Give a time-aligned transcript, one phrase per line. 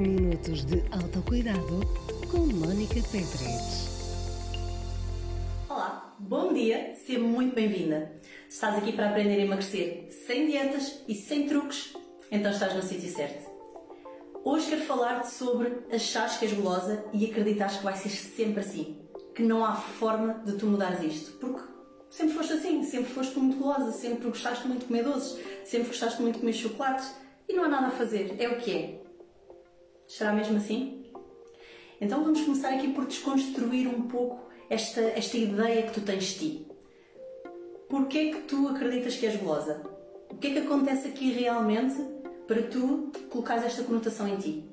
[0.00, 1.82] Minutos de autocuidado
[2.30, 3.86] com Mónica Petres.
[5.68, 8.10] Olá, bom dia, seja muito bem-vinda.
[8.48, 11.94] Estás aqui para aprender a emagrecer sem dietas e sem truques,
[12.32, 13.50] então estás no sítio certo.
[14.42, 19.02] Hoje quero falar-te sobre achares que és gulosa e acreditares que vai ser sempre assim,
[19.34, 21.60] que não há forma de tu mudares isto, porque
[22.08, 26.22] sempre foste assim, sempre foste muito gulosa, sempre gostaste muito de comer doces, sempre gostaste
[26.22, 27.14] muito de comer chocolates
[27.46, 28.99] e não há nada a fazer, é o que é.
[30.10, 31.04] Será mesmo assim?
[32.00, 36.34] Então vamos começar aqui por desconstruir um pouco esta, esta ideia que tu tens de
[36.34, 36.66] ti.
[37.88, 39.80] Porquê é que tu acreditas que és gulosa?
[40.28, 41.94] O que é que acontece aqui realmente
[42.48, 44.68] para tu colocares esta conotação em ti?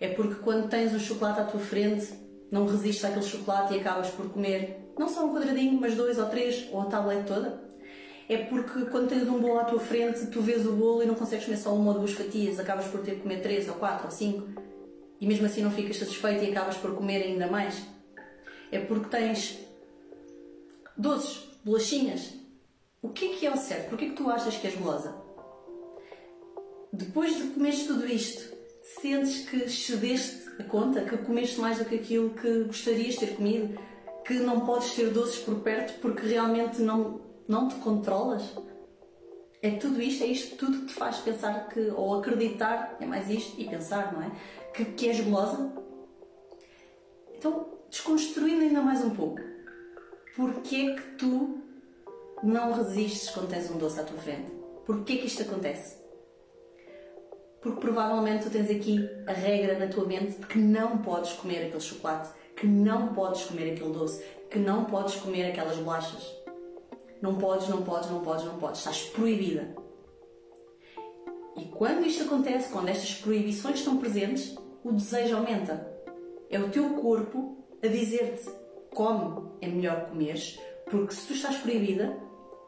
[0.00, 2.08] É porque quando tens um chocolate à tua frente,
[2.50, 6.30] não resistes àquele chocolate e acabas por comer não só um quadradinho, mas dois ou
[6.30, 7.62] três, ou a tablet toda?
[8.32, 11.14] É porque quando tens um bolo à tua frente, tu vês o bolo e não
[11.14, 14.06] consegues comer só uma ou duas fatias, acabas por ter que comer três ou quatro
[14.06, 14.48] ou cinco,
[15.20, 17.82] e mesmo assim não ficas satisfeito e acabas por comer ainda mais?
[18.70, 19.58] É porque tens
[20.96, 22.32] doces, bolachinhas.
[23.02, 23.90] O que é que é o certo?
[23.90, 25.14] Porquê é que tu achas que és gulosa?
[26.90, 28.50] Depois de comeres tudo isto,
[29.02, 33.36] sentes que excedeste a conta, que comeste mais do que aquilo que gostarias de ter
[33.36, 33.78] comido,
[34.24, 38.42] que não podes ter doces por perto porque realmente não, não te controlas?
[39.60, 43.30] É tudo isto, é isto tudo que te faz pensar que, ou acreditar, é mais
[43.30, 44.32] isto, e pensar, não é?
[44.74, 45.72] Que, que és gulosa?
[47.36, 49.40] Então, desconstruindo ainda mais um pouco,
[50.34, 51.62] porquê é que tu
[52.42, 54.50] não resistes quando tens um doce à tua frente?
[54.84, 56.02] Porquê é que isto acontece?
[57.60, 61.66] Porque provavelmente tu tens aqui a regra na tua mente de que não podes comer
[61.66, 66.41] aquele chocolate, que não podes comer aquele doce, que não podes comer aquelas bolachas.
[67.22, 68.80] Não podes, não podes, não podes, não podes.
[68.80, 69.76] Estás proibida.
[71.56, 75.88] E quando isto acontece, quando estas proibições estão presentes, o desejo aumenta.
[76.50, 78.50] É o teu corpo a dizer-te
[78.92, 80.58] come, é melhor comeres,
[80.90, 82.18] porque se tu estás proibida,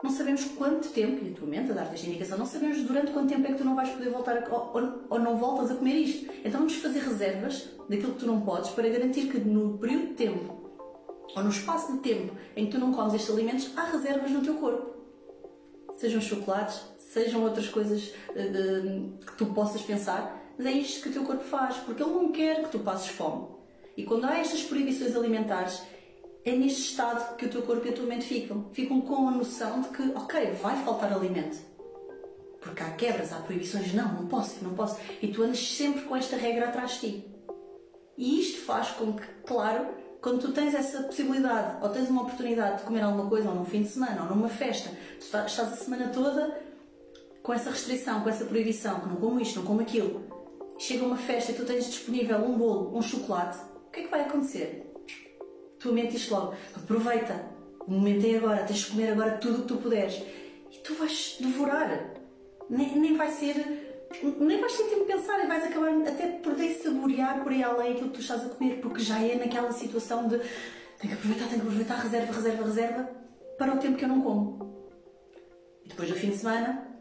[0.03, 3.11] não sabemos quanto tempo, e a tua mente a dar-te esta indicação, não sabemos durante
[3.11, 5.75] quanto tempo é que tu não vais poder voltar a, ou, ou, não voltas a
[5.75, 6.31] comer isto.
[6.45, 10.15] Então vamos fazer reservas daquilo que tu não podes para garantir que no período de
[10.15, 10.54] tempo
[11.35, 14.43] ou no espaço de tempo em que tu não comes estes alimentos, há reservas no
[14.43, 14.95] teu corpo.
[15.97, 21.13] Sejam chocolates, sejam outras coisas uh, que tu possas pensar, mas é isto que o
[21.13, 23.47] teu corpo faz, porque ele não quer que tu passes fome.
[23.97, 25.83] E quando há estas proibições alimentares,
[26.45, 28.67] é neste estado que o teu corpo e a tua mente ficam.
[28.73, 31.57] Ficam com a noção de que, ok, vai faltar alimento.
[32.61, 34.99] Porque há quebras, há proibições, não, não posso, não posso.
[35.23, 37.25] E tu andas sempre com esta regra atrás de ti.
[38.17, 39.87] E isto faz com que, claro,
[40.25, 43.67] quando tu tens essa possibilidade, ou tens uma oportunidade de comer alguma coisa, ou num
[43.67, 44.89] fim de semana, ou numa festa,
[45.21, 46.59] tu estás a semana toda
[47.43, 50.23] com essa restrição, com essa proibição, que não como isto, não como aquilo.
[50.79, 54.11] Chega uma festa e tu tens disponível um bolo, um chocolate, o que é que
[54.11, 54.91] vai acontecer?
[55.79, 57.45] tua mente diz logo: aproveita,
[57.87, 60.23] o momento é agora, tens de comer agora tudo o que tu puderes.
[60.73, 62.15] E tu vais devorar.
[62.71, 63.84] Nem, nem vai ser.
[64.23, 68.11] Nem vais ter tempo pensar e vais acabar até por saborear por aí além aquilo
[68.11, 70.39] que tu estás a comer, porque já é naquela situação de
[70.99, 73.11] tenho que aproveitar, tenho que aproveitar, reserva, reserva, reserva,
[73.59, 74.75] para o tempo que eu não como.
[75.85, 76.97] E depois do fim de semana,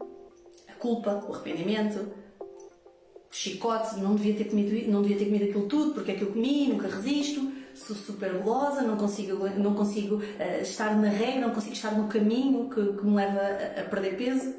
[0.68, 5.68] a culpa, o arrependimento, o chicote, não devia ter comido, não devia ter comido aquilo
[5.68, 10.16] tudo, porque é que eu comi, nunca resisto sou super gulosa, não consigo, não consigo
[10.16, 13.84] uh, estar na regra, não consigo estar no caminho que, que me leva a, a,
[13.84, 14.54] perder peso.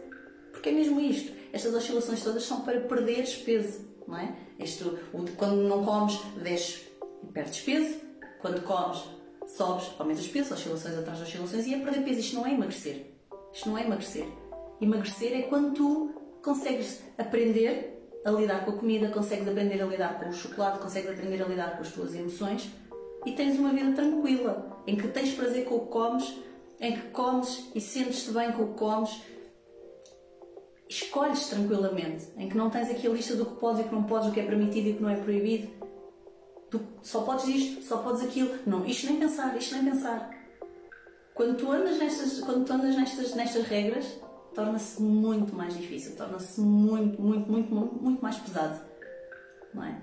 [0.52, 1.32] Porque é mesmo isto.
[1.56, 4.36] Estas oscilações todas são para perderes peso, não é?
[4.60, 5.00] Isto,
[5.38, 6.82] quando não comes, desces
[7.24, 7.96] e perdes peso.
[8.42, 9.02] Quando comes,
[9.48, 12.20] sobes, aumentas peso, oscilações atrás de oscilações, e é perder peso.
[12.20, 13.06] Isto não é emagrecer.
[13.54, 14.28] Isto não é emagrecer.
[14.82, 16.14] Emagrecer é quando tu
[16.44, 21.10] consegues aprender a lidar com a comida, consegues aprender a lidar com o chocolate, consegues
[21.10, 22.70] aprender a lidar com as tuas emoções
[23.26, 26.38] e tens uma vida tranquila, em que tens prazer com o que comes,
[26.82, 29.22] em que comes e sentes-te bem com o que comes,
[30.96, 34.04] escolhes tranquilamente, em que não tens aqui a lista do que podes e que não
[34.04, 35.68] podes, o que é permitido e o que não é proibido.
[36.72, 38.58] Tu só podes isto, só podes aquilo.
[38.66, 40.30] Não, isto nem pensar, isto nem pensar.
[41.34, 44.06] Quando tu andas nestas, quando tu andas nestas, nestas regras,
[44.54, 48.80] torna-se muito mais difícil, torna-se muito, muito, muito, muito, muito mais pesado.
[49.74, 50.02] Não é?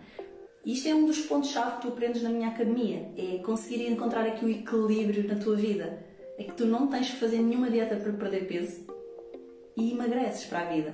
[0.64, 4.44] Isto é um dos pontos-chave que tu aprendes na minha academia, é conseguir encontrar aqui
[4.44, 6.04] o equilíbrio na tua vida.
[6.38, 8.91] É que tu não tens que fazer nenhuma dieta para perder peso
[9.76, 10.92] e emagreces para a vida.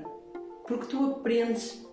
[0.66, 1.84] Porque tu aprendes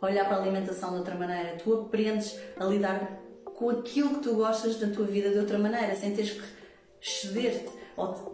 [0.00, 3.20] a olhar para a alimentação de outra maneira, tu aprendes a lidar
[3.54, 6.42] com aquilo que tu gostas da tua vida de outra maneira, sem teres que
[7.00, 7.70] exceder-te,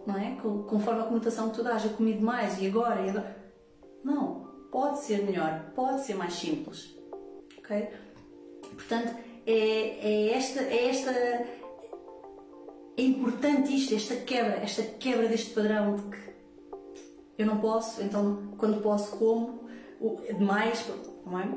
[0.06, 0.36] não é?
[0.68, 3.36] Conforme a conotação que tu dás, eu comi demais e agora, e agora.
[4.04, 6.96] Não, pode ser melhor, pode ser mais simples.
[7.58, 7.88] ok?
[8.74, 11.10] Portanto, é, é esta, é esta
[12.98, 16.35] é importante isto, esta quebra, esta quebra deste padrão de que
[17.38, 19.68] eu não posso, então quando posso como,
[20.28, 20.84] é demais,
[21.24, 21.48] não é?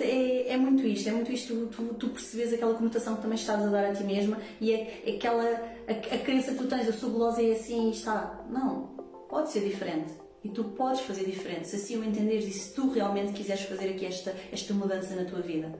[0.00, 3.62] É, é, muito isto, é muito isto, tu, tu, percebes aquela conotação que também estás
[3.62, 6.86] a dar a ti mesma e é, é aquela, a, a crença que tu tens,
[6.86, 8.44] eu sou gulosa e assim está.
[8.48, 8.86] Não,
[9.28, 10.12] pode ser diferente.
[10.44, 13.90] E tu podes fazer diferente, se assim o entenderes e se tu realmente quiseres fazer
[13.90, 15.72] aqui esta, esta mudança na tua vida.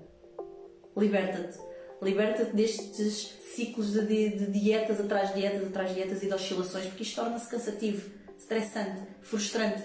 [0.97, 1.59] Liberta-te.
[2.00, 6.35] Liberta-te destes ciclos de, de, de, dietas atrás de dietas atrás de dietas e de
[6.35, 8.11] oscilações, porque isto torna-se cansativo,
[8.43, 9.83] estressante, frustrante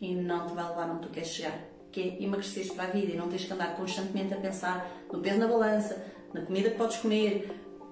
[0.00, 1.58] e não te vai levar onde tu queres chegar.
[1.90, 5.20] Que é emagrecer para a vida e não tens que andar constantemente a pensar no
[5.20, 7.48] peso na balança, na comida que podes comer,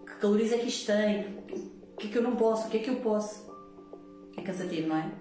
[0.06, 1.38] que calorias é que isto tem,
[1.92, 3.50] o que é que eu não posso, o que é que eu posso.
[4.36, 5.12] É cansativo, não é?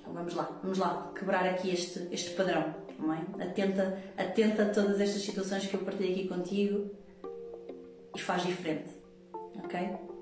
[0.00, 3.24] Então vamos lá, vamos lá quebrar aqui este, este padrão, não é?
[3.44, 6.90] Atenta, atenta a todas estas situações que eu partilhei aqui contigo
[8.16, 8.90] e faz diferente,
[9.62, 10.17] ok?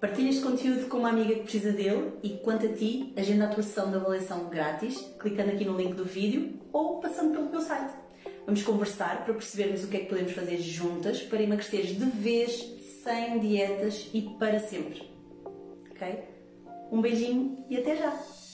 [0.00, 3.48] Partilha este conteúdo com uma amiga que precisa dele e quanto a ti, agenda a
[3.48, 7.60] tua sessão de avaliação grátis, clicando aqui no link do vídeo ou passando pelo meu
[7.60, 7.92] site.
[8.46, 12.52] Vamos conversar para percebermos o que é que podemos fazer juntas para emagreceres de vez,
[13.04, 15.02] sem dietas e para sempre.
[15.90, 16.24] Ok?
[16.90, 18.49] Um beijinho e até já!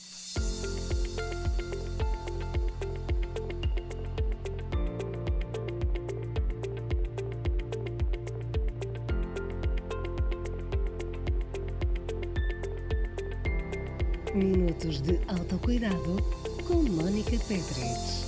[14.37, 16.23] Minutos de autocuidado
[16.69, 18.26] com Mónica Pedres.